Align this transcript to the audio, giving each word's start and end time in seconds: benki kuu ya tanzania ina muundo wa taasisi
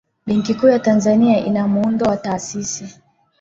benki 0.25 0.53
kuu 0.53 0.67
ya 0.67 0.79
tanzania 0.79 1.45
ina 1.45 1.67
muundo 1.67 2.05
wa 2.05 2.17
taasisi 2.17 2.95